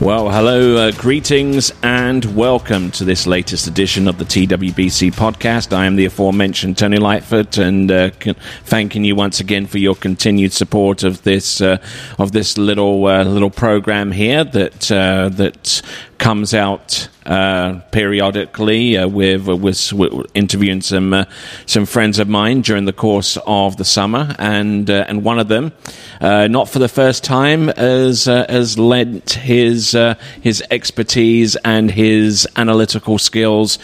[0.00, 5.76] Well, hello, uh, greetings, and welcome to this latest edition of the TWBC podcast.
[5.76, 9.94] I am the aforementioned Tony Lightfoot, and uh, c- thanking you once again for your
[9.94, 11.76] continued support of this uh,
[12.18, 15.82] of this little uh, little program here that uh, that
[16.20, 21.24] comes out uh, periodically uh, with, with, with interviewing some uh,
[21.66, 25.48] some friends of mine during the course of the summer, and uh, and one of
[25.48, 25.72] them,
[26.20, 29.96] uh, not for the first time, has uh, has lent his
[30.40, 33.78] his expertise and his analytical skills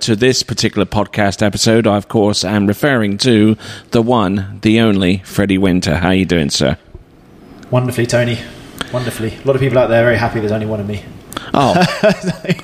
[0.00, 1.86] to this particular podcast episode.
[1.86, 3.56] I of course am referring to
[3.92, 5.96] the one, the only Freddie Winter.
[5.96, 6.76] How are you doing, sir?
[7.70, 8.38] Wonderfully, Tony.
[8.92, 9.36] Wonderfully.
[9.36, 11.02] A lot of people out there very happy there's only one of me.
[11.54, 11.74] Oh,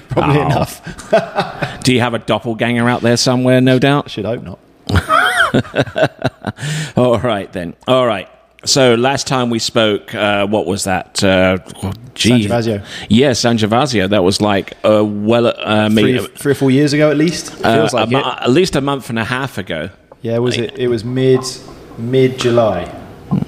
[0.08, 0.46] Probably Oh.
[0.46, 1.80] enough.
[1.84, 3.60] do you have a doppelganger out there somewhere?
[3.60, 4.10] No doubt.
[4.10, 4.58] Should hope not.
[6.96, 7.74] All right then.
[7.86, 8.28] All right.
[8.64, 11.22] So last time we spoke, uh, what was that?
[11.22, 12.46] Uh, oh, gee.
[12.46, 12.84] Sangiovazio.
[13.08, 14.08] Yeah, San Gervasio.
[14.08, 17.64] That was like uh, well, uh, Three, maybe, three or four years ago, at least.
[17.64, 18.24] Uh, like it.
[18.24, 19.90] at least a month and a half ago.
[20.20, 20.78] Yeah, was it?
[20.78, 21.40] It was mid
[21.98, 22.84] mid July.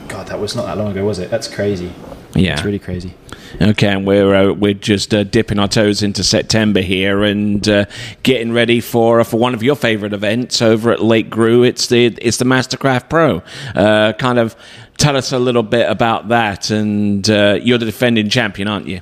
[0.09, 1.31] God, that was not that long ago, was it?
[1.31, 1.93] That's crazy.
[2.35, 2.55] Yeah.
[2.55, 3.15] It's really crazy.
[3.61, 7.85] Okay, and we're uh, we're just uh, dipping our toes into September here and uh,
[8.25, 11.63] getting ready for for one of your favourite events over at Lake Grew.
[11.63, 13.43] It's the it's the Mastercraft Pro.
[13.77, 14.57] Uh, kind of
[14.99, 16.71] tell us a little bit about that.
[16.71, 19.01] And uh, you're the defending champion, aren't you?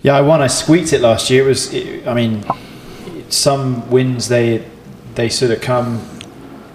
[0.00, 0.40] Yeah, I won.
[0.40, 1.44] I squeaked it last year.
[1.44, 1.74] It was.
[1.74, 2.44] It, I mean,
[3.28, 4.66] some wins they
[5.14, 6.08] they sort of come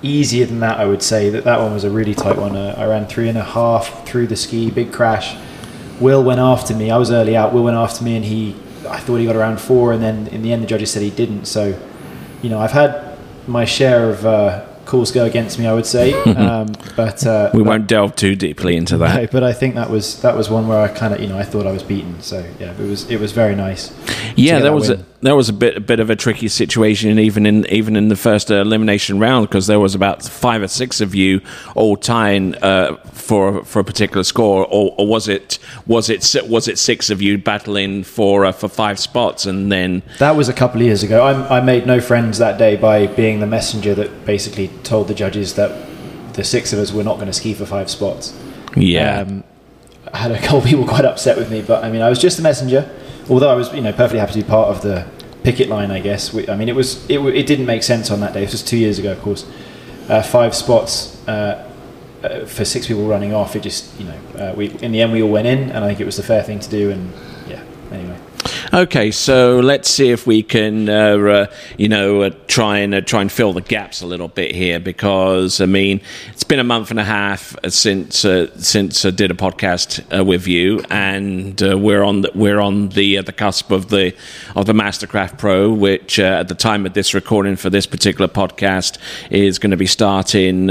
[0.03, 0.77] easier than that.
[0.77, 2.55] I would say that that one was a really tight one.
[2.55, 5.35] Uh, I ran three and a half through the ski, big crash.
[6.03, 6.91] Will went after me.
[6.91, 7.53] I was early out.
[7.53, 8.55] Will went after me, and he.
[8.87, 11.09] I thought he got around four, and then in the end, the judges said he
[11.09, 11.45] didn't.
[11.45, 11.64] So,
[12.41, 15.65] you know, I've had my share of uh, calls go against me.
[15.67, 19.15] I would say, um, but uh, We but- won't delve too deeply into that.
[19.21, 21.37] no, but I think that was that was one where I kind of you know
[21.39, 22.21] I thought I was beaten.
[22.21, 23.92] So yeah, it was it was very nice.
[24.36, 27.17] Yeah, get that was a, that was a bit a bit of a tricky situation,
[27.17, 30.67] even in even in the first uh, elimination round, because there was about five or
[30.67, 31.42] six of you
[31.76, 36.67] all tying uh, for for a particular score, or, or was it was it was
[36.67, 40.54] it six of you battling for uh, for five spots, and then That was a
[40.54, 41.23] couple of years ago.
[41.23, 45.14] I, I made no friends that day by being the messenger that basically told the
[45.14, 45.72] judges that
[46.34, 48.38] the six of us were not going to ski for five spots.
[48.76, 49.44] yeah, Um,
[50.11, 52.20] I had a couple of people quite upset with me, but I mean, I was
[52.20, 52.90] just the messenger.
[53.30, 55.08] Although I was, you know, perfectly happy to be part of the
[55.44, 55.92] picket line.
[55.92, 56.34] I guess.
[56.34, 58.44] We, I mean, it was it, it didn't make sense on that day.
[58.44, 59.45] It was two years ago, of course.
[60.10, 61.70] Uh, five spots uh,
[62.23, 63.56] uh, for six people running off.
[63.56, 65.88] It just, you know, uh, we in the end we all went in, and I
[65.88, 66.92] think it was the fair thing to do.
[66.92, 67.14] And
[67.48, 68.17] yeah, anyway.
[68.73, 71.45] Okay, so let's see if we can, uh, uh,
[71.78, 74.80] you know, uh, try and uh, try and fill the gaps a little bit here
[74.80, 76.02] because I mean
[76.32, 80.02] it's been a month and a half uh, since uh, since I did a podcast
[80.17, 83.89] uh, with you, and uh, we're on the, we're on the uh, the cusp of
[83.89, 84.16] the
[84.56, 88.28] of the Mastercraft Pro, which uh, at the time of this recording for this particular
[88.28, 88.98] podcast
[89.30, 90.70] is going to be starting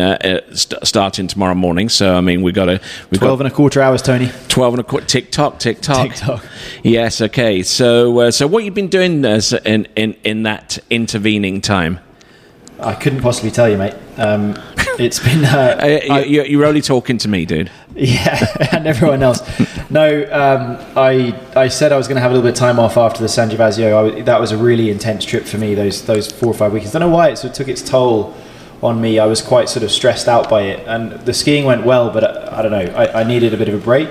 [0.55, 1.89] st- starting tomorrow morning.
[1.89, 2.81] So I mean we've got a
[3.13, 4.29] we've got Twelve and a quarter hours, Tony.
[4.49, 6.45] 12 and a quarter tick tock tick tock Tick tock.
[6.83, 11.60] yes okay so uh, so what you've been doing uh, in, in in that intervening
[11.60, 12.00] time
[12.82, 13.94] I couldn't possibly tell you, mate.
[14.16, 14.54] Um,
[14.98, 15.78] it's been uh,
[16.10, 19.41] uh, you, you're only talking to me dude Yeah, and everyone else.
[19.91, 22.78] No, um, I I said I was going to have a little bit of time
[22.78, 24.19] off after the San Gervasio.
[24.19, 25.74] I that was a really intense trip for me.
[25.74, 26.94] Those those four or five weekends.
[26.94, 28.34] I don't know why it sort of took its toll
[28.82, 29.19] on me.
[29.19, 32.24] I was quite sort of stressed out by it, and the skiing went well, but
[32.24, 32.92] I, I don't know.
[32.94, 34.10] I, I needed a bit of a break.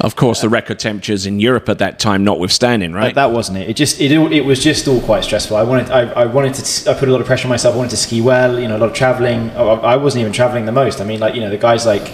[0.00, 3.58] Of course the record temperatures in Europe at that time notwithstanding right But that wasn't
[3.58, 3.70] it.
[3.70, 5.56] It just it, it was just all quite stressful.
[5.56, 7.74] I wanted I, I wanted to I put a lot of pressure on myself.
[7.74, 8.58] I wanted to ski well.
[8.58, 9.50] You know, a lot of traveling.
[9.50, 11.00] I, I wasn't even traveling the most.
[11.00, 12.10] I mean, like you know, the guys like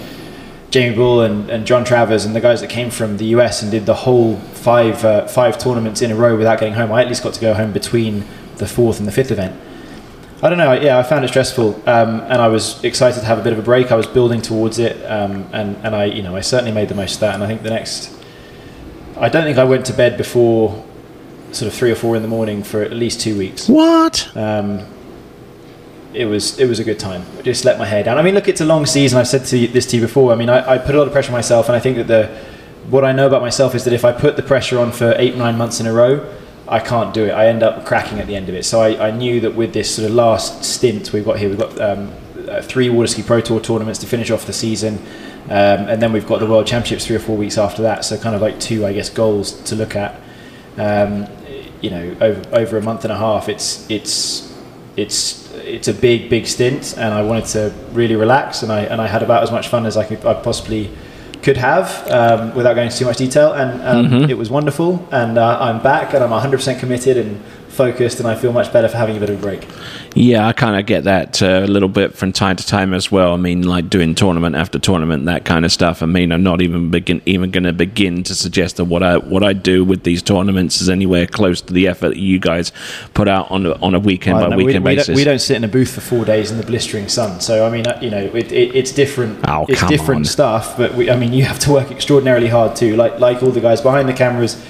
[0.71, 3.71] Jamie Bull and, and John Travers and the guys that came from the US and
[3.71, 6.91] did the whole five uh, five tournaments in a row without getting home.
[6.91, 8.25] I at least got to go home between
[8.57, 9.61] the fourth and the fifth event.
[10.45, 10.75] I don't know.
[10.75, 13.59] Yeah, I found it stressful, um, and I was excited to have a bit of
[13.59, 13.91] a break.
[13.91, 16.95] I was building towards it, um, and and I, you know, I certainly made the
[16.95, 17.35] most of that.
[17.35, 18.15] And I think the next,
[19.17, 20.85] I don't think I went to bed before
[21.53, 23.71] sort of three or four in the morning for at least two weeks.
[23.71, 24.87] what Um,
[26.13, 27.25] it was it was a good time.
[27.39, 28.19] I just let my hair down.
[28.19, 29.19] I mean, look, it's a long season.
[29.19, 30.31] I've said to you, this to you before.
[30.31, 32.07] I mean, I, I put a lot of pressure on myself, and I think that
[32.07, 32.27] the
[32.91, 35.39] what I know about myself is that if I put the pressure on for eight
[35.39, 36.31] nine months in a row,
[36.67, 37.31] I can't do it.
[37.31, 38.65] I end up cracking at the end of it.
[38.65, 41.59] So I, I knew that with this sort of last stint we've got here, we've
[41.59, 42.13] got um,
[42.49, 44.99] uh, three Water Ski Pro Tour tournaments to finish off the season.
[45.45, 48.05] Um, and then we've got the World Championships three or four weeks after that.
[48.05, 50.19] So kind of like two, I guess, goals to look at.
[50.79, 51.27] Um,
[51.83, 54.57] you know, over, over a month and a half, it's it's
[54.97, 59.03] it's it's a big big stint, and I wanted to really relax, and I and
[59.03, 60.91] I had about as much fun as I could I possibly
[61.45, 64.31] could have um, without going into too much detail, and um, mm-hmm.
[64.31, 65.07] it was wonderful.
[65.13, 67.41] And uh, I'm back, and I'm 100% committed, and
[67.75, 69.67] focused and I feel much better for having a bit of a break.
[70.15, 73.11] Yeah, I kind of get that uh, a little bit from time to time as
[73.11, 73.35] well.
[73.35, 76.03] I mean, like doing tournament after tournament, that kind of stuff.
[76.03, 79.19] I mean, I'm not even begin even going to begin to suggest that what I
[79.19, 82.73] what I do with these tournaments is anywhere close to the effort that you guys
[83.13, 85.07] put out on a, on a weekend well, by no, weekend we, we basis.
[85.09, 87.41] Don't, we don't sit in a booth for four days in the blistering sun.
[87.41, 89.41] So I mean, uh, you know, it, it, it's different.
[89.49, 90.25] Oh, it's different on.
[90.25, 90.77] stuff.
[90.77, 92.95] But we, I mean, you have to work extraordinarily hard too.
[92.95, 94.65] Like like all the guys behind the cameras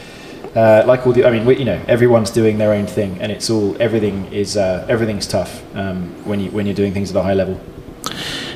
[0.54, 3.32] uh, like all the, I mean, we, you know, everyone's doing their own thing, and
[3.32, 7.16] it's all everything is uh, everything's tough um, when you when you're doing things at
[7.16, 7.60] a high level.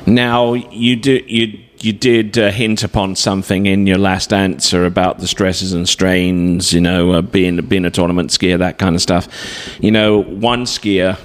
[0.07, 5.19] Now you do you you did uh, hint upon something in your last answer about
[5.19, 9.03] the stresses and strains, you know, uh, being being a tournament skier, that kind of
[9.03, 9.29] stuff.
[9.81, 11.19] You know, one skier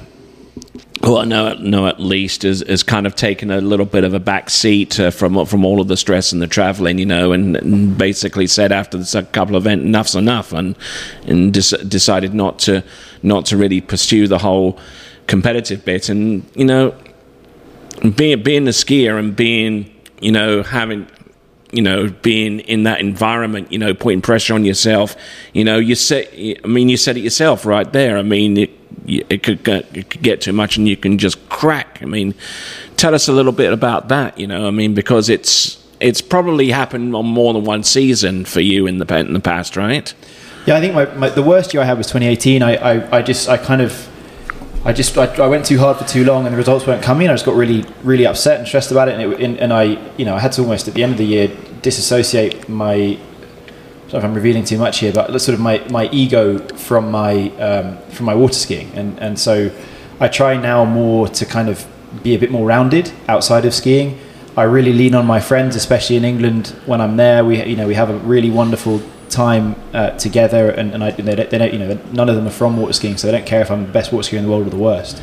[1.04, 4.14] who I know, know at least has, has kind of taken a little bit of
[4.14, 7.34] a back seat uh, from from all of the stress and the traveling, you know,
[7.34, 10.78] and, and basically said after this, couple of events, enough's enough, and
[11.28, 12.84] and des- decided not to
[13.22, 14.80] not to really pursue the whole
[15.28, 16.96] competitive bit, and you know,
[18.16, 21.08] being being a skier and being you know having
[21.74, 25.16] you know, being in that environment, you know, putting pressure on yourself.
[25.54, 26.28] You know, you said,
[26.64, 28.20] I mean, you said it yourself right there.
[28.20, 28.70] I mean, it,
[29.06, 32.00] it could get, it could get too much and you can just crack.
[32.02, 32.34] I mean,
[32.98, 34.38] tell us a little bit about that.
[34.40, 38.60] You know, I mean, because it's it's probably happened on more than one season for
[38.60, 40.14] you in the in the past, right?
[40.66, 42.64] Yeah, I think my, my, the worst year I had was 2018.
[42.64, 44.10] I, I, I just I kind of
[44.86, 47.30] I just I, I, went too hard for too long and the results weren't coming.
[47.30, 49.98] I just got really really upset and stressed about it, and, it, and, and I
[50.18, 51.48] you know I had to almost at the end of the year
[51.82, 53.18] disassociate my.
[54.13, 57.98] If I'm revealing too much here, but sort of my, my ego from my um,
[58.10, 59.71] from my water skiing, and and so
[60.19, 61.86] I try now more to kind of
[62.21, 64.19] be a bit more rounded outside of skiing.
[64.56, 67.44] I really lean on my friends, especially in England when I'm there.
[67.44, 69.01] We you know we have a really wonderful
[69.33, 72.48] time uh, together, and, and I, they, don't, they, don't, you know, none of them
[72.48, 74.44] are from water skiing, so they don't care if I'm the best water skier in
[74.45, 75.21] the world or the worst.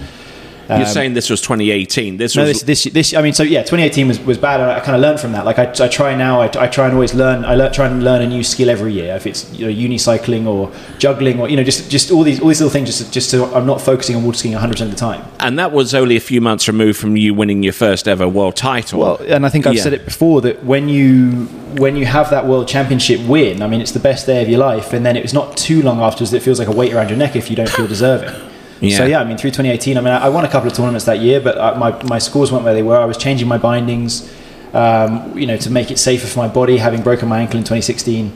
[0.70, 2.16] Um, You're saying this was 2018.
[2.16, 4.60] This no, was this, this, this, I mean, so yeah, 2018 was, was bad.
[4.60, 5.44] I kind of learned from that.
[5.44, 6.40] Like I, I try now.
[6.40, 7.44] I, I try and always learn.
[7.44, 9.16] I learn, try and learn a new skill every year.
[9.16, 12.48] If it's you know unicycling or juggling or you know just just all these all
[12.48, 12.88] these little things.
[12.88, 15.28] Just just so I'm not focusing on water skiing 100 percent of the time.
[15.40, 18.54] And that was only a few months removed from you winning your first ever world
[18.54, 19.00] title.
[19.00, 19.82] Well, and I think I've yeah.
[19.82, 21.46] said it before that when you
[21.78, 24.60] when you have that world championship win, I mean, it's the best day of your
[24.60, 26.92] life, and then it was not too long afterwards that it feels like a weight
[26.92, 28.49] around your neck if you don't feel deserving.
[28.80, 28.96] Yeah.
[28.96, 31.20] So yeah, I mean, through 2018, I mean, I won a couple of tournaments that
[31.20, 32.96] year, but I, my my scores weren't where they were.
[32.96, 34.32] I was changing my bindings,
[34.72, 37.64] um, you know, to make it safer for my body, having broken my ankle in
[37.64, 38.32] 2016.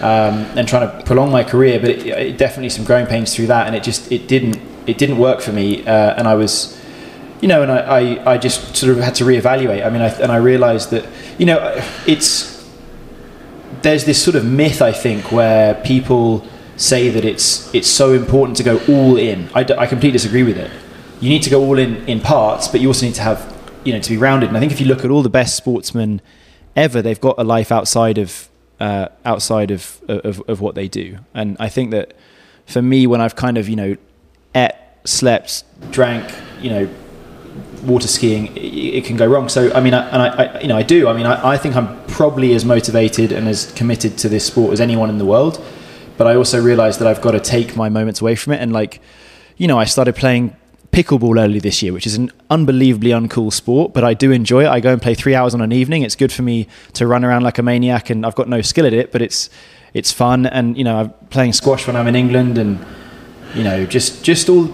[0.00, 3.48] Um, and trying to prolong my career, but it, it, definitely some growing pains through
[3.48, 6.80] that, and it just it didn't it didn't work for me, uh, and I was,
[7.40, 9.84] you know, and I, I, I just sort of had to reevaluate.
[9.84, 11.04] I mean, I, and I realised that
[11.36, 11.58] you know
[12.06, 12.64] it's
[13.82, 16.46] there's this sort of myth I think where people
[16.78, 19.50] say that it's it's so important to go all in.
[19.54, 20.70] I, d- I completely disagree with it.
[21.20, 23.54] You need to go all in in parts, but you also need to have
[23.84, 24.48] you know to be rounded.
[24.48, 26.22] And I think if you look at all the best sportsmen
[26.76, 28.48] ever, they've got a life outside of
[28.80, 31.18] uh, outside of, of of what they do.
[31.34, 32.14] And I think that
[32.64, 33.96] for me, when I've kind of you know
[34.54, 34.72] ate,
[35.04, 36.88] slept, drank, you know,
[37.82, 39.48] water skiing, it, can go wrong.
[39.48, 41.08] So I mean, I, and I, I, you know I do.
[41.08, 44.72] I mean, I, I think I'm probably as motivated and as committed to this sport
[44.72, 45.60] as anyone in the world
[46.18, 48.60] but I also realized that I've got to take my moments away from it.
[48.60, 49.00] And like,
[49.56, 50.54] you know, I started playing
[50.92, 54.68] pickleball early this year, which is an unbelievably uncool sport, but I do enjoy it.
[54.68, 56.02] I go and play three hours on an evening.
[56.02, 58.84] It's good for me to run around like a maniac, and I've got no skill
[58.84, 59.48] at it, but it's
[59.94, 60.46] it's fun.
[60.46, 62.84] And you know, I'm playing squash when I'm in England, and
[63.54, 64.68] you know, just just all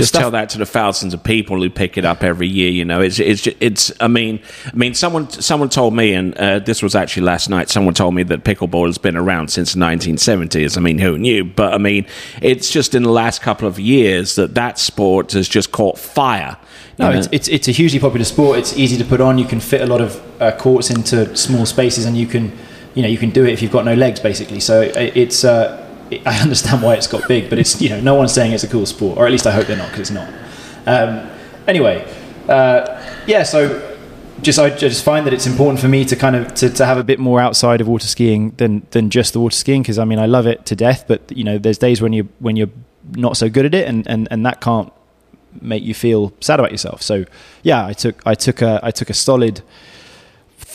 [0.00, 0.22] just stuff.
[0.22, 2.70] tell that to the thousands of people who pick it up every year.
[2.70, 3.92] You know, it's it's it's.
[4.00, 7.68] I mean, I mean, someone someone told me, and uh, this was actually last night.
[7.68, 10.76] Someone told me that pickleball has been around since the 1970s.
[10.76, 11.44] I mean, who knew?
[11.44, 12.06] But I mean,
[12.42, 16.56] it's just in the last couple of years that that sport has just caught fire.
[16.98, 18.58] No, it's, it's, it's a hugely popular sport.
[18.58, 19.38] It's easy to put on.
[19.38, 22.52] You can fit a lot of uh, courts into small spaces, and you can,
[22.94, 24.60] you know, you can do it if you've got no legs, basically.
[24.60, 25.44] So it's.
[25.44, 25.86] Uh,
[26.26, 28.68] I understand why it's got big, but it's you know no one's saying it's a
[28.68, 30.28] cool sport, or at least I hope they're not because it's not.
[30.86, 31.30] Um,
[31.66, 32.06] anyway,
[32.48, 33.42] uh, yeah.
[33.42, 33.98] So
[34.42, 36.98] just I just find that it's important for me to kind of to, to have
[36.98, 40.04] a bit more outside of water skiing than than just the water skiing because I
[40.04, 42.70] mean I love it to death, but you know there's days when you when you're
[43.12, 44.92] not so good at it, and and and that can't
[45.60, 47.02] make you feel sad about yourself.
[47.02, 47.24] So
[47.62, 49.62] yeah, I took I took a I took a solid.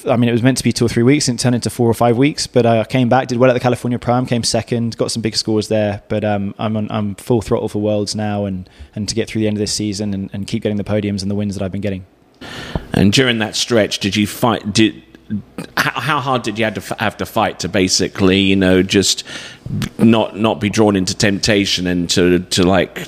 [0.07, 1.69] I mean, it was meant to be two or three weeks, and it turned into
[1.69, 2.47] four or five weeks.
[2.47, 5.35] But I came back, did well at the California Pro-Am, came second, got some big
[5.35, 6.01] scores there.
[6.07, 9.41] But um, I'm on, I'm full throttle for Worlds now, and and to get through
[9.41, 11.63] the end of this season and, and keep getting the podiums and the wins that
[11.63, 12.05] I've been getting.
[12.93, 14.73] And during that stretch, did you fight?
[14.73, 15.01] Did
[15.77, 19.23] how, hard did you have to have to fight to basically, you know, just
[19.97, 23.07] not not be drawn into temptation and to to like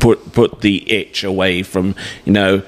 [0.00, 1.94] put put the itch away from,
[2.24, 2.62] you know,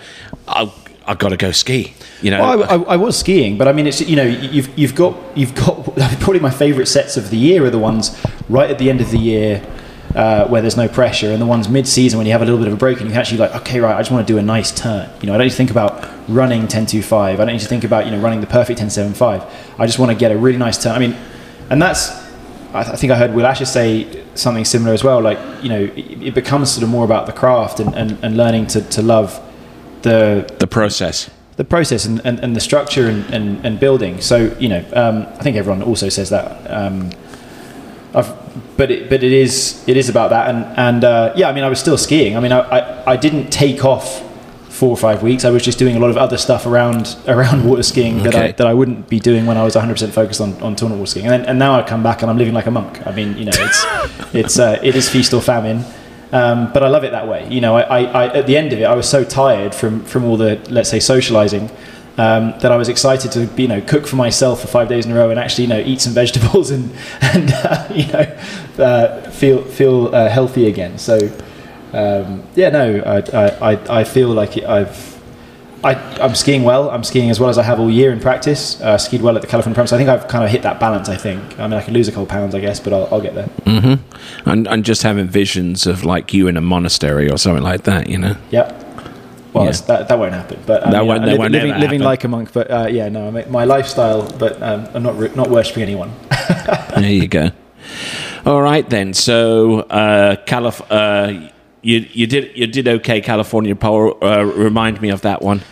[0.46, 0.72] I've,
[1.06, 1.94] I've got to go ski.
[2.26, 4.76] You know, well, I, I, I, was skiing, but I mean, it's you know, you've
[4.76, 5.84] you've got you've got
[6.18, 9.12] probably my favourite sets of the year are the ones right at the end of
[9.12, 9.64] the year
[10.16, 12.66] uh, where there's no pressure, and the ones mid-season when you have a little bit
[12.66, 14.38] of a break and you can actually like, okay, right, I just want to do
[14.38, 15.08] a nice turn.
[15.20, 17.14] You know, I don't need to think about running 10.25.
[17.14, 19.48] I don't need to think about you know running the perfect 10.75.
[19.78, 20.96] I just want to get a really nice turn.
[20.96, 21.14] I mean,
[21.70, 22.10] and that's
[22.74, 25.20] I, th- I think I heard Will Asher say something similar as well.
[25.20, 28.36] Like you know, it, it becomes sort of more about the craft and, and, and
[28.36, 29.40] learning to, to love
[30.02, 34.20] the the process the process and, and, and the structure and, and, and, building.
[34.20, 36.70] So, you know, um, I think everyone also says that.
[36.70, 37.10] Um,
[38.76, 40.48] but it, but it is it is about that.
[40.48, 42.36] And and uh, yeah, I mean, I was still skiing.
[42.36, 44.22] I mean, I, I, I, didn't take off
[44.70, 45.44] four or five weeks.
[45.44, 48.52] I was just doing a lot of other stuff around around water skiing that I
[48.52, 51.10] that I wouldn't be doing when I was 100 percent focused on, on tournament water
[51.10, 51.26] skiing.
[51.26, 53.06] And, then, and now I come back and I'm living like a monk.
[53.06, 53.84] I mean, you know, it's
[54.34, 55.84] it's uh, it is feast or famine.
[56.32, 57.48] Um, but I love it that way.
[57.48, 60.24] You know, I, I, at the end of it, I was so tired from from
[60.24, 61.70] all the let's say socializing
[62.18, 65.12] um, that I was excited to you know cook for myself for five days in
[65.12, 66.90] a row and actually you know eat some vegetables and
[67.20, 70.98] and uh, you know uh, feel feel uh, healthy again.
[70.98, 71.18] So
[71.92, 75.15] um, yeah, no, I, I, I feel like I've.
[75.86, 76.90] I, I'm skiing well.
[76.90, 78.80] I'm skiing as well as I have all year in practice.
[78.80, 79.86] Uh, skied well at the California Pro.
[79.86, 81.08] So I think I've kind of hit that balance.
[81.08, 81.58] I think.
[81.60, 83.46] I mean, I can lose a couple pounds, I guess, but I'll, I'll get there.
[83.64, 84.48] Mm-hmm.
[84.50, 88.08] And, and just having visions of like you in a monastery or something like that,
[88.08, 88.36] you know.
[88.50, 88.82] Yep.
[89.52, 89.70] Well, yeah.
[89.70, 90.60] that, that won't happen.
[90.66, 92.52] But um, that won't, that won't living, living like a monk.
[92.52, 94.30] But uh, yeah, no, my lifestyle.
[94.38, 96.12] But um, I'm not not worshipping anyone.
[96.96, 97.50] there you go.
[98.46, 99.14] All right then.
[99.14, 101.48] So, uh, Calif- uh,
[101.86, 103.20] you you did you did okay.
[103.20, 104.12] California Pro.
[104.20, 105.62] Uh, remind me of that one.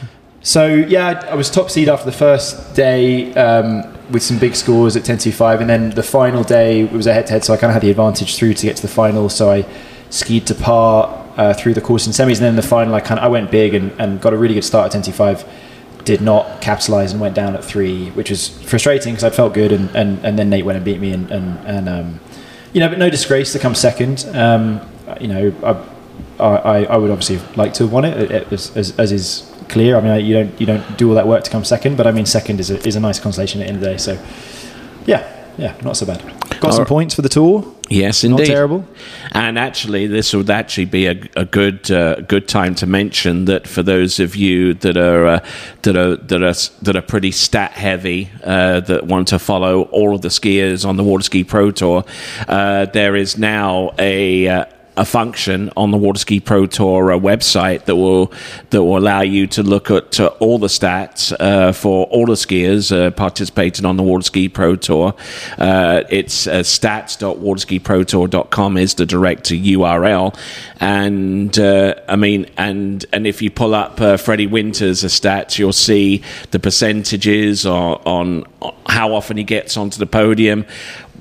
[0.42, 4.94] So yeah, I was top seed after the first day um, with some big scores
[4.94, 7.82] at 10-5 and then the final day was a head-to-head, so I kind of had
[7.82, 9.30] the advantage through to get to the final.
[9.30, 9.64] So I
[10.10, 13.18] skied to par uh, through the course in semis, and then the final, I kind
[13.18, 15.48] of, I went big and, and got a really good start at 10-5
[16.04, 19.72] Did not capitalize and went down at three, which was frustrating because I felt good,
[19.72, 22.20] and, and, and then Nate went and beat me, and and, and um,
[22.74, 24.26] you know, but no disgrace to come second.
[24.34, 24.80] Um,
[25.20, 25.93] you know, I,
[26.40, 29.96] I, I would obviously like to have won it, as, as, as is clear.
[29.96, 32.12] I mean, you don't you don't do all that work to come second, but I
[32.12, 33.98] mean, second is a, is a nice consolation at the end of the day.
[33.98, 34.18] So,
[35.06, 36.22] yeah, yeah, not so bad.
[36.60, 37.74] Got some points for the tour.
[37.90, 38.38] Yes, indeed.
[38.38, 38.88] Not terrible.
[39.32, 43.68] And actually, this would actually be a, a good uh, good time to mention that
[43.68, 45.46] for those of you that are uh,
[45.82, 50.14] that are that are that are pretty stat heavy, uh, that want to follow all
[50.14, 52.04] of the skiers on the Water Ski Pro Tour,
[52.48, 54.64] uh, there is now a uh,
[54.96, 58.32] a function on the Water Ski Pro Tour uh, website that will
[58.70, 62.34] that will allow you to look at uh, all the stats uh, for all the
[62.34, 65.14] skiers uh, participating on the Water Ski Pro Tour.
[65.58, 70.36] Uh, it's uh, stats.waterskiprotour.com is the direct URL,
[70.80, 76.22] and I mean, and and if you pull up Freddie Winters' stats, you'll see
[76.52, 78.44] the percentages on, on
[78.86, 80.64] how often he gets onto the podium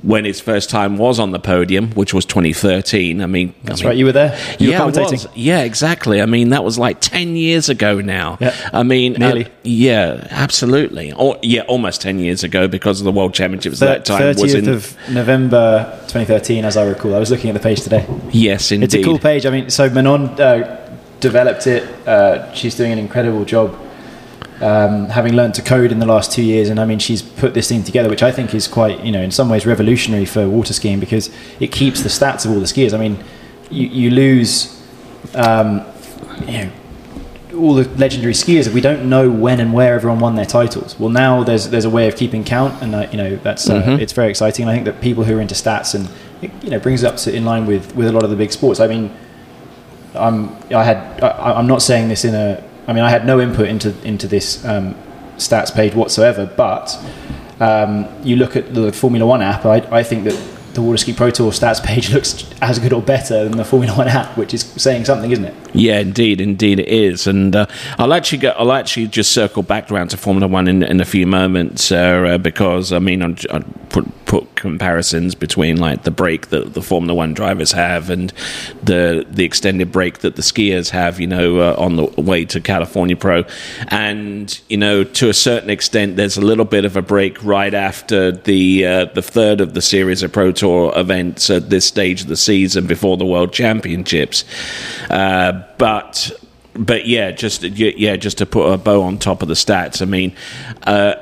[0.01, 3.21] when his first time was on the podium, which was 2013.
[3.21, 3.97] I mean, that's I mean, right.
[3.97, 4.37] You were there.
[4.59, 5.27] You yeah, were was.
[5.35, 6.21] yeah, exactly.
[6.21, 8.37] I mean, that was like 10 years ago now.
[8.41, 8.55] Yeah.
[8.73, 9.45] I mean, uh, nearly.
[9.45, 11.11] Uh, yeah, absolutely.
[11.13, 14.21] Or yeah, almost 10 years ago because of the World Championships Thir- at that time.
[14.21, 17.15] 30th was in of November 2013, as I recall.
[17.15, 18.05] I was looking at the page today.
[18.31, 18.85] Yes, indeed.
[18.85, 19.45] It's a cool page.
[19.45, 21.83] I mean, so Manon uh, developed it.
[22.07, 23.79] Uh, she's doing an incredible job
[24.63, 27.53] um, having learned to code in the last two years, and I mean, she's put
[27.53, 30.47] this thing together, which I think is quite, you know, in some ways revolutionary for
[30.47, 31.29] water skiing because
[31.59, 32.93] it keeps the stats of all the skiers.
[32.93, 33.21] I mean,
[33.69, 34.81] you, you lose,
[35.35, 35.85] um,
[36.47, 36.71] you know,
[37.57, 40.97] all the legendary skiers if we don't know when and where everyone won their titles.
[40.97, 43.81] Well, now there's there's a way of keeping count, and uh, you know that's uh,
[43.81, 44.01] mm-hmm.
[44.01, 44.63] it's very exciting.
[44.63, 46.09] And I think that people who are into stats and
[46.41, 48.35] it, you know brings it up to in line with with a lot of the
[48.37, 48.79] big sports.
[48.79, 49.11] I mean,
[50.15, 53.39] I'm I had I, I'm not saying this in a I mean, I had no
[53.39, 54.95] input into into this um,
[55.37, 56.45] stats page whatsoever.
[56.45, 56.97] But
[57.59, 59.65] um, you look at the Formula One app.
[59.65, 60.33] I, I think that
[60.73, 63.95] the Water Ski Pro Tour stats page looks as good or better than the Formula
[63.95, 65.53] One app, which is saying something, isn't it?
[65.73, 67.27] Yeah, indeed, indeed it is.
[67.27, 67.65] And uh,
[67.97, 71.05] I'll actually go, I'll actually just circle back around to Formula One in, in a
[71.05, 76.73] few moments uh, because I mean I'll put put comparisons between like the break that
[76.73, 78.31] the Formula One drivers have and
[78.81, 82.59] the the extended break that the skiers have, you know, uh, on the way to
[82.59, 83.43] California Pro,
[83.89, 87.73] and you know to a certain extent there's a little bit of a break right
[87.73, 92.21] after the uh, the third of the series of Pro Tour events at this stage
[92.21, 94.45] of the season before the World Championships.
[95.09, 96.31] Uh, but
[96.75, 100.01] but yeah, just yeah, just to put a bow on top of the stats.
[100.01, 100.35] I mean,
[100.83, 101.15] uh,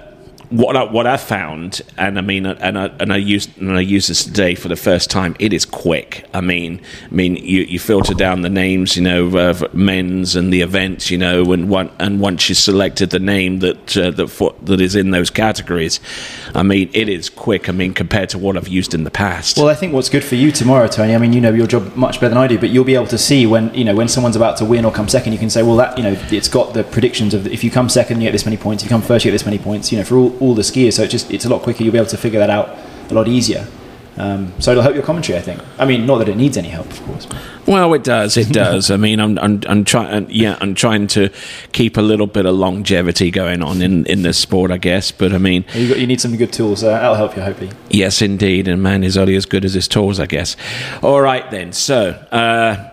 [0.51, 3.79] what I, what I found, and I mean, and I and I used and I
[3.79, 5.35] use this today for the first time.
[5.39, 6.27] It is quick.
[6.33, 10.51] I mean, I mean, you, you filter down the names, you know, of men's and
[10.51, 14.27] the events, you know, and one and once you selected the name that uh, that
[14.27, 16.01] for, that is in those categories,
[16.53, 17.69] I mean, it is quick.
[17.69, 19.57] I mean, compared to what I've used in the past.
[19.57, 21.15] Well, I think what's good for you tomorrow, Tony.
[21.15, 23.07] I mean, you know your job much better than I do, but you'll be able
[23.07, 25.31] to see when you know when someone's about to win or come second.
[25.31, 27.87] You can say, well, that you know, it's got the predictions of if you come
[27.87, 28.83] second, you get this many points.
[28.83, 29.93] If you come first, you get this many points.
[29.93, 30.93] You know, for all all the skiers.
[30.93, 31.83] So it's just it's a lot quicker.
[31.83, 32.77] You'll be able to figure that out
[33.09, 33.67] a lot easier.
[34.17, 35.61] Um, so it'll help your commentary, I think.
[35.79, 37.27] I mean, not that it needs any help, of course.
[37.65, 38.35] Well, it does.
[38.35, 38.91] It does.
[38.91, 40.29] I mean, I'm, I'm, I'm trying.
[40.29, 41.29] Yeah, I'm trying to
[41.71, 45.11] keep a little bit of longevity going on in, in this sport, I guess.
[45.11, 46.83] But I mean, you, got, you need some good tools.
[46.83, 47.71] Uh, that'll help you, hopefully.
[47.89, 48.67] Yes, indeed.
[48.67, 50.57] And man is only as good as his tools, I guess.
[51.01, 51.71] All right, then.
[51.71, 52.09] So.
[52.31, 52.89] Uh,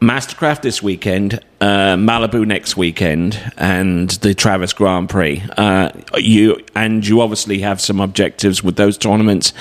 [0.00, 5.42] Mastercraft this weekend, uh, Malibu next weekend, and the Travis Grand Prix.
[5.56, 9.52] Uh, you and you obviously have some objectives with those tournaments,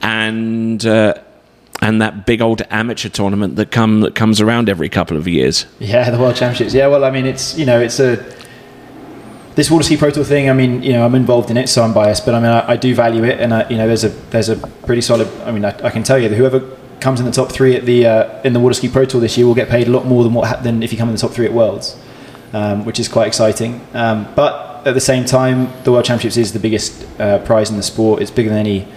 [0.00, 1.14] and uh,
[1.82, 5.66] and that big old amateur tournament that come that comes around every couple of years.
[5.78, 6.72] Yeah, the World Championships.
[6.72, 8.16] Yeah, well, I mean, it's you know, it's a
[9.56, 10.48] this Water Ski Pro Tour thing.
[10.48, 12.70] I mean, you know, I'm involved in it, so I'm biased, but I mean, I,
[12.70, 15.28] I do value it, and I, you know, there's a there's a pretty solid.
[15.42, 16.60] I mean, I, I can tell you that whoever
[17.02, 19.36] comes in the top three at the uh, in the Water Ski Pro Tour this
[19.36, 21.14] year will get paid a lot more than what ha- than if you come in
[21.14, 21.98] the top three at Worlds,
[22.52, 23.80] um, which is quite exciting.
[23.92, 27.76] Um, but at the same time, the World Championships is the biggest uh, prize in
[27.76, 28.22] the sport.
[28.22, 28.88] It's bigger than any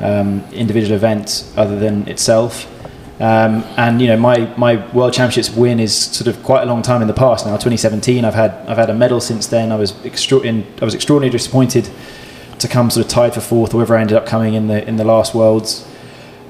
[0.00, 2.70] um, individual event other than itself.
[3.20, 6.82] Um, and you know, my, my World Championships win is sort of quite a long
[6.82, 7.52] time in the past now.
[7.52, 9.70] 2017, I've had I've had a medal since then.
[9.70, 11.88] I was extra- in, I was extraordinarily disappointed
[12.58, 14.86] to come sort of tied for fourth, or wherever I ended up coming in the
[14.86, 15.88] in the last Worlds.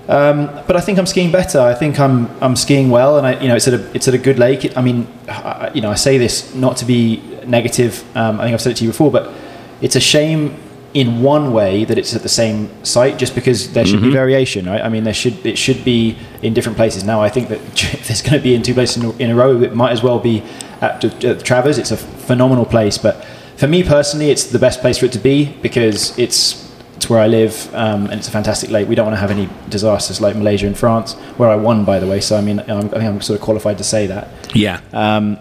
[0.08, 1.60] Um, but I think I'm skiing better.
[1.60, 4.14] I think I'm I'm skiing well, and I you know it's at a it's at
[4.14, 4.64] a good lake.
[4.64, 8.04] It, I mean, I, you know, I say this not to be negative.
[8.16, 9.32] Um, I think I've said it to you before, but
[9.80, 10.56] it's a shame
[10.92, 14.10] in one way that it's at the same site, just because there should mm-hmm.
[14.10, 14.80] be variation, right?
[14.80, 17.02] I mean, there should it should be in different places.
[17.02, 17.60] Now, I think that
[17.94, 19.92] if there's going to be in two places in a, in a row, it might
[19.92, 20.42] as well be
[20.82, 21.78] at, at Travers.
[21.78, 23.24] It's a phenomenal place, but
[23.56, 27.20] for me personally, it's the best place for it to be because it's it's where
[27.20, 28.88] I live, um, and it's a fantastic lake.
[28.88, 31.98] We don't want to have any disasters like Malaysia and France, where I won, by
[31.98, 32.20] the way.
[32.20, 34.28] So I mean, I'm, i think I'm sort of qualified to say that.
[34.54, 34.80] Yeah.
[34.92, 35.38] Um,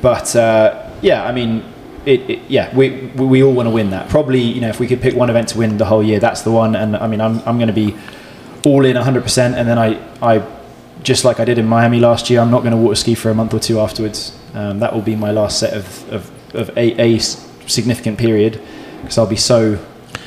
[0.00, 1.64] but uh, yeah, I mean,
[2.04, 4.08] it, it, yeah, we we all want to win that.
[4.08, 6.42] Probably, you know, if we could pick one event to win the whole year, that's
[6.42, 6.76] the one.
[6.76, 7.96] And I mean, I'm I'm going to be
[8.64, 10.46] all in 100, percent and then I I
[11.02, 13.30] just like I did in Miami last year, I'm not going to water ski for
[13.30, 14.36] a month or two afterwards.
[14.54, 18.60] Um, that will be my last set of of, of a, a significant period
[19.02, 19.78] because I'll be so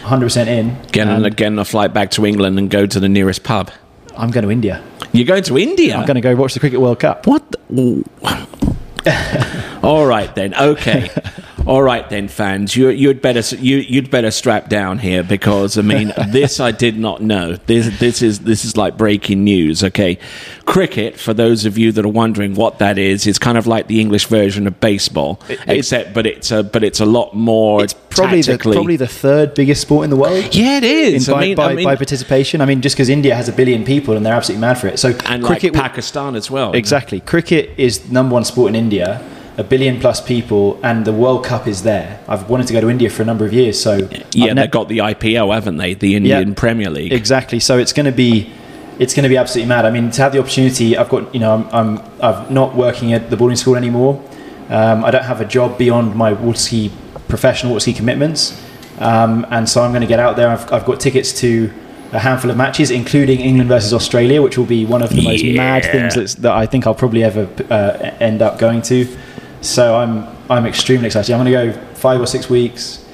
[0.03, 0.77] 100% in.
[0.91, 3.71] Getting, again a flight back to England and go to the nearest pub.
[4.17, 4.83] I'm going to India.
[5.11, 5.95] You're going to India?
[5.95, 7.25] I'm going to go watch the Cricket World Cup.
[7.25, 7.55] What?
[7.69, 9.79] The, oh.
[9.83, 10.53] All right then.
[10.53, 11.09] Okay.
[11.69, 12.75] All right then, fans.
[12.75, 16.97] You, would better you, you'd better strap down here because I mean this I did
[16.97, 17.57] not know.
[17.57, 19.83] This this is this is like breaking news.
[19.83, 20.17] Okay,
[20.65, 21.19] cricket.
[21.19, 24.01] For those of you that are wondering what that is, is kind of like the
[24.01, 27.83] English version of baseball, it, except but it's a but it's a lot more.
[27.83, 30.49] It's probably the, probably the third biggest sport in the world.
[30.59, 31.27] Yeah, it is.
[31.27, 33.47] In, by, I mean, by, I mean, by, participation, I mean just because India has
[33.47, 34.97] a billion people and they're absolutely mad for it.
[34.97, 36.73] So and cricket, like Pakistan as well.
[36.73, 37.19] Exactly.
[37.19, 39.21] Cricket is number one sport in India
[39.59, 42.17] a billion plus people, and the World Cup is there.
[42.29, 44.71] I've wanted to go to India for a number of years, so yeah, ne- they've
[44.71, 45.95] got the IPL, haven't they?
[45.95, 47.59] The Indian yeah, Premier League, exactly.
[47.59, 48.49] So it's going to be
[48.99, 49.85] it's going to be absolutely mad.
[49.85, 53.11] I mean, to have the opportunity, I've got you know, I'm, I'm I'm not working
[53.11, 54.23] at the boarding school anymore.
[54.69, 56.91] Um, I don't have a job beyond my water ski
[57.27, 58.63] professional water ski commitments,
[58.99, 60.47] um, and so I'm going to get out there.
[60.47, 61.69] I've, I've got tickets to
[62.11, 65.43] a handful of matches, including England versus Australia, which will be one of the most
[65.43, 65.57] yeah.
[65.57, 69.05] mad things that I think I'll probably ever uh, end up going to.
[69.61, 71.33] So I'm I'm extremely excited.
[71.33, 73.05] I'm going to go five or six weeks,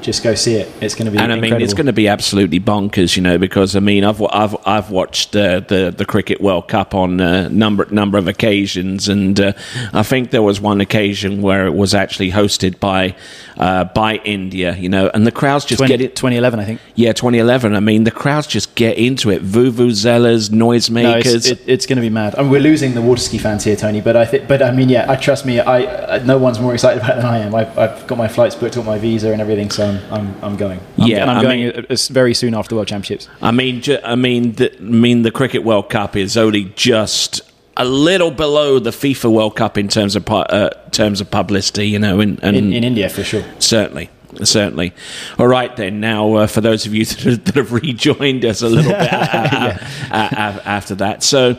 [0.00, 0.70] just go see it.
[0.80, 1.64] It's going to be and I mean, incredible.
[1.64, 5.34] it's going to be absolutely bonkers, you know, because I mean, I've I've I've watched
[5.36, 9.52] uh, the the cricket World Cup on a number number of occasions, and uh,
[9.92, 13.14] I think there was one occasion where it was actually hosted by
[13.58, 16.16] uh, by India, you know, and the crowds just 20, get it.
[16.16, 16.80] 2011, I think.
[16.94, 17.74] Yeah, 2011.
[17.74, 19.42] I mean, the crowds just get into it.
[19.42, 21.34] Vuvuzelas, No, noisemakers.
[21.34, 22.34] it's, it, it's going to be mad.
[22.36, 24.00] I mean, we're losing the water ski fans here, Tony.
[24.00, 25.60] But I think, but I mean, yeah, I trust me.
[25.60, 27.54] I, I no one's more excited about it than I am.
[27.54, 30.56] I've, I've got my flights booked, got my visa and everything, so I'm I'm, I'm
[30.56, 30.80] going.
[30.98, 33.28] I'm, Yeah, and I'm I going mean- uh, very soon after World Championships.
[33.40, 37.42] I mean, ju- I mean, the, I mean, the Cricket World Cup is only just
[37.76, 41.98] a little below the FIFA World Cup in terms of uh, terms of publicity, you
[41.98, 43.44] know, and, and In, in India, for sure.
[43.58, 44.10] certainly.
[44.42, 44.94] Certainly.
[45.38, 46.00] All right, then.
[46.00, 49.16] Now, uh, for those of you that, that have rejoined us a little bit uh,
[49.30, 49.78] uh,
[50.10, 51.58] uh, uh, after that, so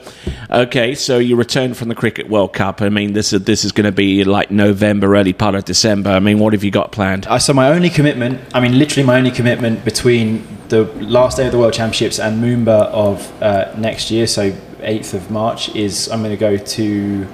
[0.49, 2.82] okay, so you returned from the Cricket World Cup.
[2.82, 6.10] I mean, this is this is going to be like November, early part of December.
[6.10, 7.28] I mean, what have you got planned?
[7.28, 11.45] Uh, so my only commitment, I mean, literally my only commitment between the last day
[11.45, 14.52] of the World Championships and Moomba of uh, next year, so
[14.83, 17.27] 8th of March, is I'm going to go to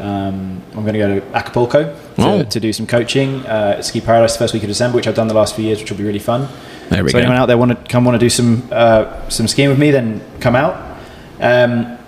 [0.00, 2.42] um, I'm going to go to Acapulco to, Oh.
[2.44, 5.16] to do some coaching uh, at Ski Paradise the first week of December, which I've
[5.16, 6.46] done the last few years, which will be really fun.
[6.88, 7.22] There we so go.
[7.22, 9.90] anyone out there want to come want to do some uh, some skiing with me,
[9.90, 10.74] then come out.
[11.40, 11.98] Um,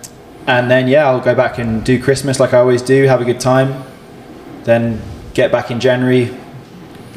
[0.46, 3.24] and then yeah, I'll go back and do Christmas like I always do, have a
[3.24, 3.85] good time.
[4.64, 5.00] Then
[5.35, 6.35] get back in January,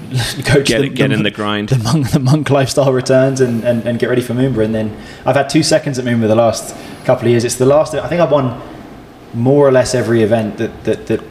[0.45, 1.69] coach Get the, get in the grind.
[1.69, 4.63] the monk, the monk lifestyle returns and, and, and get ready for Moomba.
[4.63, 7.43] And then I've had two seconds at Moomba the last couple of years.
[7.43, 7.93] It's the last.
[7.93, 8.61] I think I've won
[9.33, 11.23] more or less every event that that that,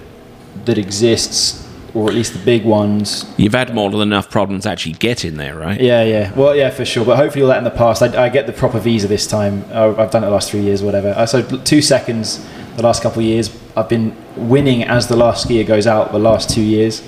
[0.64, 3.32] that exists, or at least the big ones.
[3.36, 5.80] You've had more than enough problems actually getting there, right?
[5.80, 6.32] Yeah, yeah.
[6.34, 7.04] Well, yeah, for sure.
[7.04, 8.02] But hopefully all that in the past.
[8.02, 9.64] I, I get the proper visa this time.
[9.72, 11.10] I've done it the last three years, whatever.
[11.10, 12.44] Uh, so two seconds
[12.76, 13.56] the last couple of years.
[13.76, 17.02] I've been winning as the last skier goes out the last two years.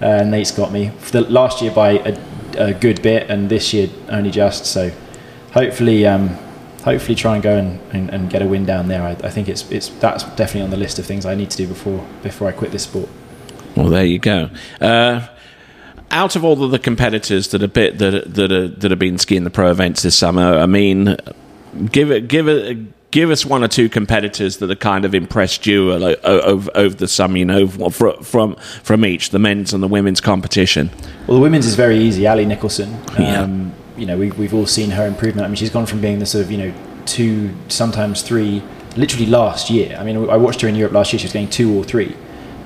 [0.00, 2.18] Uh, Nate's got me the last year by a,
[2.56, 4.66] a good bit, and this year only just.
[4.66, 4.90] So
[5.52, 6.28] hopefully, um,
[6.84, 9.02] hopefully try and go and, and, and get a win down there.
[9.02, 11.56] I, I think it's it's that's definitely on the list of things I need to
[11.56, 13.08] do before before I quit this sport.
[13.76, 14.50] Well, there you go.
[14.80, 15.26] Uh,
[16.10, 19.18] out of all of the competitors that are bit that that are, that have been
[19.18, 21.16] skiing the pro events this summer, I mean,
[21.90, 22.78] give it give it.
[23.10, 26.94] Give us one or two competitors that have kind of impressed you uh, over, over
[26.94, 30.90] the summer, you know, from, from from each the men's and the women's competition.
[31.26, 32.26] Well, the women's is very easy.
[32.26, 33.00] Ali Nicholson.
[33.18, 33.42] Yeah.
[33.42, 35.44] Um, you know, we've, we've all seen her improvement.
[35.44, 36.74] I mean, she's gone from being the sort of, you know,
[37.06, 38.62] two, sometimes three,
[38.96, 39.96] literally last year.
[39.98, 41.18] I mean, I watched her in Europe last year.
[41.18, 42.14] She was getting two or three.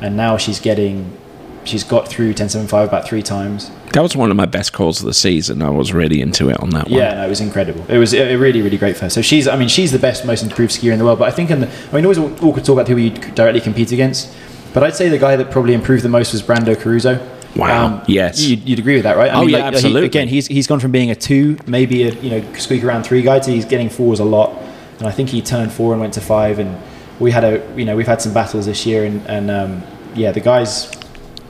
[0.01, 1.17] And now she's getting,
[1.65, 3.71] she's got through 1075 about three times.
[3.93, 5.63] That was one of my best calls of the season.
[5.63, 6.99] I was really into it on that one.
[6.99, 7.85] Yeah, no, it was incredible.
[7.89, 9.11] It was uh, really, really great for her.
[9.11, 11.19] So she's, I mean, she's the best, most improved skier in the world.
[11.19, 13.61] But I think in the, I mean, always all could talk about who you directly
[13.61, 14.33] compete against.
[14.75, 17.21] But I'd say the guy that probably improved the most was Brando Caruso.
[17.55, 18.41] Wow, yes.
[18.41, 19.31] You'd, you'd agree with that, right?
[19.31, 20.07] I Oh, yeah, he- absolutely.
[20.07, 23.21] again, he's he's gone from being a two, maybe a you know squeak around three
[23.21, 24.51] guy, to he's getting fours a lot.
[24.99, 26.59] And I think he turned four and went to five.
[26.59, 26.81] And
[27.21, 29.83] we had a you know we've had some battles this year, and and um,
[30.15, 30.91] yeah, the guys,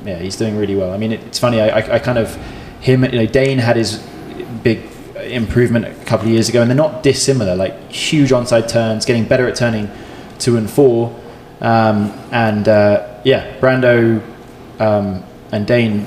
[0.04, 0.92] yeah, he's doing really well.
[0.92, 1.60] I mean, it, it's funny.
[1.60, 2.34] I, I, I kind of
[2.80, 3.98] him, you know, Dane had his
[4.62, 4.80] big
[5.16, 7.54] improvement a couple of years ago, and they're not dissimilar.
[7.54, 9.90] Like huge onside turns, getting better at turning
[10.38, 11.18] two and four,
[11.60, 14.22] um, and uh, yeah, Brando
[14.80, 16.06] um, and Dane,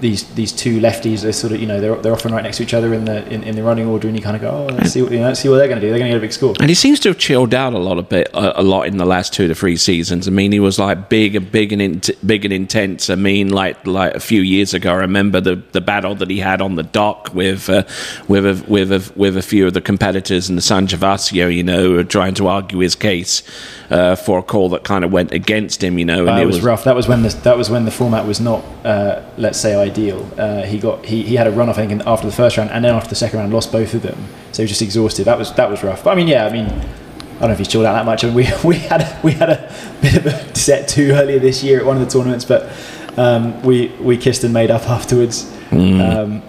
[0.00, 2.62] these these two lefties are sort of you know they're, they're often right next to
[2.62, 4.74] each other in the in, in the running order, and you kind of go, oh,
[4.74, 5.90] let's see what you know, let's see what they're going to do.
[5.90, 6.54] They're going to get a big score.
[6.60, 8.96] And he seems to have chilled out a lot a bit, a, a lot in
[8.96, 10.26] the last two to three seasons.
[10.26, 13.10] I mean, he was like big and big and in, big and intense.
[13.10, 16.38] I mean, like like a few years ago, I remember the, the battle that he
[16.38, 17.84] had on the dock with uh,
[18.28, 21.54] with a, with a, with a few of the competitors in the San Gervasio.
[21.54, 23.42] You know, trying to argue his case
[23.90, 25.98] uh, for a call that kind of went against him.
[25.98, 26.84] You know, and Uh, it was, rough.
[26.84, 30.28] That was when the that was when the format was not, uh, let's say, ideal.
[30.38, 32.70] Uh, he got he, he had a run off I think after the first round,
[32.70, 34.18] and then after the second round, lost both of them.
[34.52, 35.24] So he was just exhausted.
[35.24, 36.04] That was that was rough.
[36.04, 38.22] But I mean, yeah, I mean, I don't know if he's chilled out that much.
[38.24, 41.38] I mean, we we had a, we had a bit of a set two earlier
[41.38, 42.70] this year at one of the tournaments, but
[43.16, 45.50] um, we we kissed and made up afterwards.
[45.72, 46.42] Um,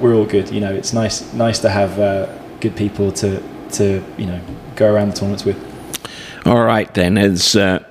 [0.00, 0.50] we're all good.
[0.50, 2.26] You know, it's nice nice to have uh,
[2.60, 4.40] good people to to you know
[4.76, 5.56] go around the tournaments with.
[6.46, 7.18] All right then.
[7.18, 7.84] As uh,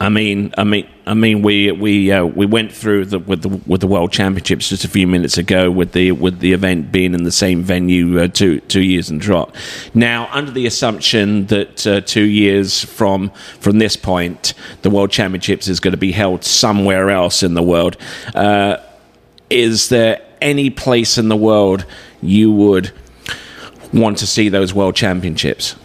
[0.00, 3.50] I mean, I mean, I mean, we we uh, we went through the with the
[3.66, 7.12] with the World Championships just a few minutes ago with the with the event being
[7.12, 9.54] in the same venue uh, two two years and trot.
[9.92, 15.68] Now, under the assumption that uh, two years from from this point, the World Championships
[15.68, 17.98] is going to be held somewhere else in the world.
[18.34, 18.78] Uh,
[19.50, 21.84] is there any place in the world
[22.22, 22.92] you would
[23.92, 25.76] want to see those World Championships?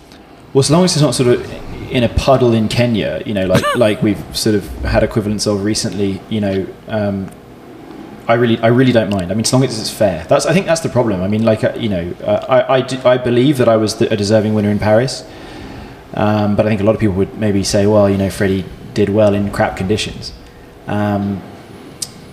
[0.54, 3.46] Well, as long as it's not sort of in a puddle in Kenya, you know,
[3.46, 7.30] like like we've sort of had equivalents of recently, you know, um,
[8.28, 9.32] I really, I really don't mind.
[9.32, 10.26] I mean, as long as it's fair.
[10.26, 11.22] That's, I think that's the problem.
[11.22, 13.98] I mean, like, uh, you know, uh, I, I, do, I believe that I was
[13.98, 15.24] the, a deserving winner in Paris,
[16.16, 18.66] um, but I think a lot of people would maybe say, well, you know, Freddie
[18.94, 20.34] did well in crap conditions.
[20.88, 21.42] Um,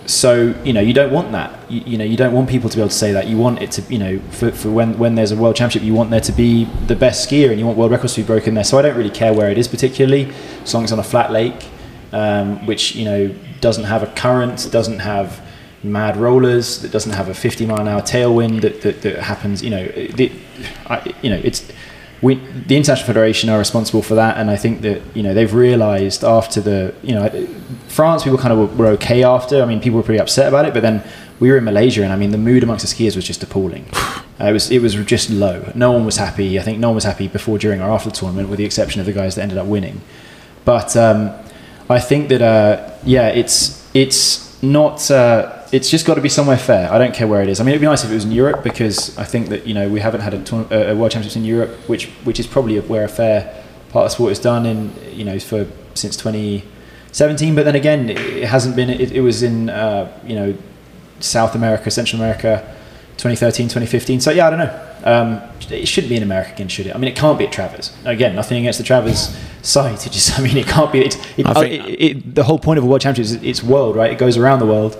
[0.05, 1.71] so you know you don't want that.
[1.71, 3.27] You, you, know you don't want people to be able to say that.
[3.27, 5.93] You want it to you know for, for when when there's a world championship you
[5.93, 8.53] want there to be the best skier and you want world records to be broken
[8.53, 8.63] there.
[8.63, 10.31] So I don't really care where it is particularly
[10.63, 11.67] as long as it's on a flat lake
[12.13, 15.41] um, which you know doesn't have a current doesn't have
[15.83, 19.61] mad rollers that doesn't have a 50 mile an hour tailwind that, that, that happens
[19.61, 20.31] you know the,
[20.85, 21.69] I, you know it's
[22.23, 25.53] we, the international federation are responsible for that, and I think that you know they've
[25.53, 27.29] realised after the you know
[27.89, 29.61] France people kind of were, okay after.
[29.61, 31.03] I mean, people were pretty upset about it, but then
[31.41, 33.85] we were in Malaysia, and I mean the mood amongst the skiers was just appalling.
[34.41, 35.71] Uh, it was it was just low.
[35.75, 36.59] No one was happy.
[36.59, 38.99] I think no one was happy before, during, or after the tournament, with the exception
[38.99, 40.01] of the guys that ended up winning.
[40.65, 41.31] But um,
[41.87, 45.09] I think that uh, yeah, it's it's not.
[45.11, 46.89] Uh, it's just got to be somewhere fair.
[46.93, 47.59] I don't care where it is.
[47.59, 49.73] I mean, it'd be nice if it was in Europe because I think that you
[49.73, 53.03] know we haven't had a, a world championships in Europe, which which is probably where
[53.03, 57.55] a fair part of sport is done in you know for since 2017.
[57.55, 58.91] But then again, it, hasn't been.
[58.91, 60.55] It, it was in uh, you know
[61.19, 62.59] South America, Central America,
[63.17, 64.21] 2013, 2015.
[64.21, 64.89] So yeah, I don't know.
[65.05, 66.95] Um, it shouldn't be in America again, should it?
[66.95, 67.91] I mean, it can't be at Travers.
[68.05, 70.05] Again, nothing against the Travers site.
[70.05, 71.01] It just, I mean, it can't be.
[71.01, 74.11] It, it, it, the whole point of a world championship is it's world, right?
[74.11, 74.97] It goes around the world.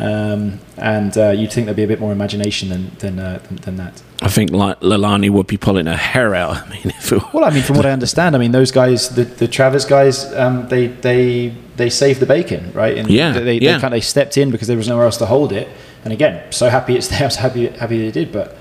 [0.00, 3.56] Um, and uh, you'd think there'd be a bit more imagination than than, uh, than,
[3.56, 4.02] than that.
[4.22, 6.56] I think like Lalani would be pulling her hair out.
[6.66, 6.92] I mean,
[7.32, 10.32] well, I mean, from what I understand, I mean, those guys, the, the Travers guys,
[10.34, 12.98] um, they they they saved the bacon, right?
[12.98, 13.74] And yeah, they yeah.
[13.74, 15.68] They, kind of, they stepped in because there was nowhere else to hold it.
[16.02, 17.20] And again, so happy it's there.
[17.22, 18.56] I was happy happy they did, but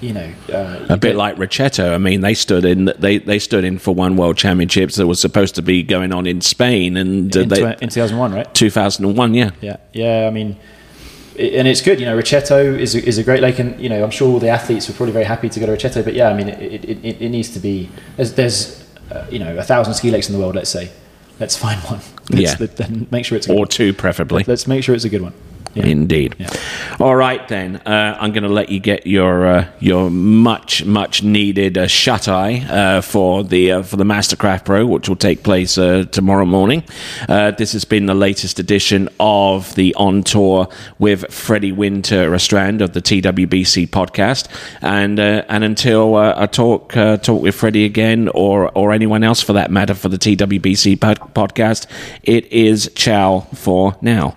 [0.00, 1.94] you know, uh, a bit like Recetto.
[1.94, 5.20] I mean, they stood in they they stood in for one World Championships that was
[5.20, 8.54] supposed to be going on in Spain, and uh, in, they, in 2001, right?
[8.54, 10.28] 2001, yeah, yeah, yeah.
[10.28, 10.56] I mean
[11.38, 12.00] and it's good.
[12.00, 14.38] You know, Recetto is a, is a great lake, and you know, I'm sure all
[14.38, 16.04] the athletes were probably very happy to go to Recetto.
[16.04, 17.90] But yeah, I mean, it, it, it, it needs to be.
[18.16, 20.54] There's, there's uh, you know, a thousand ski lakes in the world.
[20.54, 20.90] Let's say,
[21.40, 22.00] let's find one.
[22.30, 24.42] Let's, yeah, then make sure it's or two, preferably.
[24.48, 25.32] Let's make sure it's a good one.
[25.74, 25.86] Yeah.
[25.86, 26.36] Indeed.
[26.38, 26.48] Yeah.
[27.00, 27.76] All right, then.
[27.84, 32.28] Uh, I'm going to let you get your uh, your much much needed uh, shut
[32.28, 36.46] eye uh, for the uh, for the Mastercraft Pro, which will take place uh, tomorrow
[36.46, 36.82] morning.
[37.28, 42.92] this has been the latest edition of the On Tour with Freddie Winter Strand of
[42.92, 44.48] the TWBC podcast.
[44.80, 49.70] And and until I talk talk with Freddie again, or or anyone else for that
[49.70, 51.86] matter, for the TWBC pod- podcast,
[52.22, 54.36] it is ciao for now.